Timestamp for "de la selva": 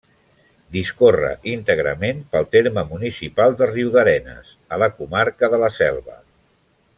5.57-6.19